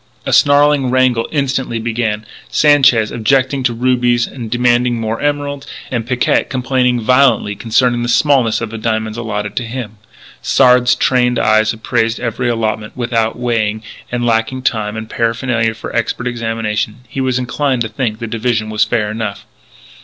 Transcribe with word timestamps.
A 0.25 0.33
snarling 0.33 0.89
wrangle 0.89 1.27
instantly 1.31 1.77
began, 1.77 2.25
Sanchez 2.49 3.11
objecting 3.11 3.61
to 3.61 3.71
rubies 3.75 4.25
and 4.25 4.49
demanding 4.49 4.99
more 4.99 5.21
emeralds, 5.21 5.67
and 5.91 6.07
Picquet 6.07 6.45
complaining 6.49 6.99
violently 6.99 7.55
concerning 7.55 8.01
the 8.01 8.09
smallness 8.09 8.61
of 8.61 8.71
the 8.71 8.79
diamonds 8.79 9.15
allotted 9.15 9.59
him. 9.59 9.97
Sard's 10.41 10.95
trained 10.95 11.37
eyes 11.37 11.71
appraised 11.71 12.19
every 12.19 12.49
allotment. 12.49 12.97
Without 12.97 13.37
weighing, 13.37 13.83
and, 14.11 14.25
lacking 14.25 14.63
time 14.63 14.97
and 14.97 15.07
paraphernalia 15.07 15.75
for 15.75 15.95
expert 15.95 16.25
examination, 16.25 17.01
he 17.07 17.21
was 17.21 17.37
inclined 17.37 17.83
to 17.83 17.87
think 17.87 18.17
the 18.17 18.25
division 18.25 18.75
fair 18.75 19.11
enough. 19.11 19.45